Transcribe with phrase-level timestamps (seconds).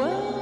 [0.00, 0.39] world.